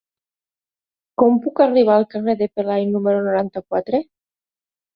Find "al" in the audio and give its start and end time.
2.01-2.07